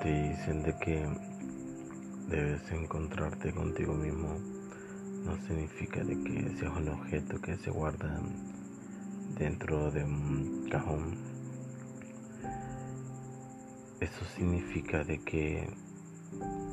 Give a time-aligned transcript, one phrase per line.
[0.00, 1.06] te dicen de que
[2.28, 4.38] debes encontrarte contigo mismo,
[5.24, 8.20] no significa de que seas un objeto que se guarda
[9.38, 11.18] dentro de un cajón.
[14.00, 15.68] Eso significa de que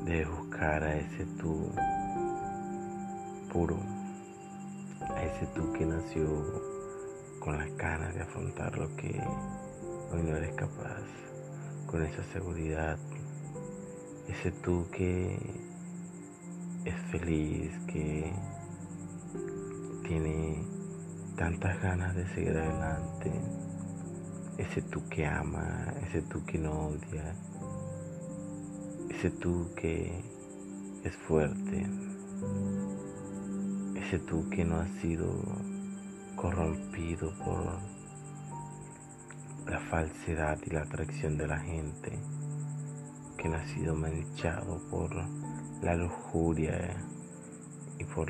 [0.04, 1.70] debes buscar a ese tú
[3.52, 3.78] puro,
[5.00, 6.62] a ese tú que nació
[7.40, 9.20] con las ganas de afrontar lo que
[10.12, 11.04] hoy no eres capaz
[11.88, 12.98] con esa seguridad,
[14.28, 15.34] ese tú que
[16.84, 18.30] es feliz, que
[20.06, 20.66] tiene
[21.36, 23.32] tantas ganas de seguir adelante,
[24.58, 27.34] ese tú que ama, ese tú que no odia,
[29.08, 30.22] ese tú que
[31.04, 31.86] es fuerte,
[33.96, 35.32] ese tú que no ha sido
[36.36, 37.97] corrompido por
[39.68, 42.18] la falsedad y la atracción de la gente,
[43.36, 45.14] que ha sido manchado por
[45.82, 46.96] la lujuria
[47.98, 48.28] y por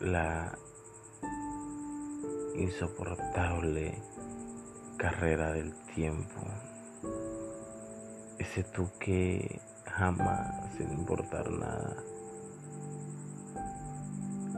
[0.00, 0.52] la
[2.56, 4.02] insoportable
[4.96, 6.40] carrera del tiempo.
[8.38, 11.96] Ese tú que jamás, sin importar nada,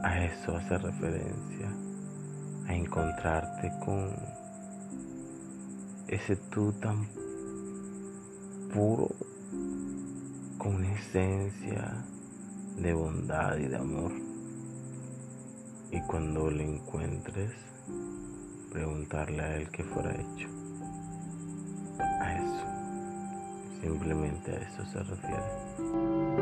[0.03, 1.71] a eso hace referencia,
[2.67, 4.44] a encontrarte con
[6.07, 7.07] ese tú tan
[8.73, 9.09] puro,
[10.57, 12.05] con esencia
[12.77, 14.11] de bondad y de amor.
[15.91, 17.51] Y cuando lo encuentres,
[18.71, 20.49] preguntarle a él qué fuera hecho.
[21.99, 26.34] A eso, simplemente a eso se refiere.